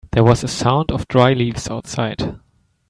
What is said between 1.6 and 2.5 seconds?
outside.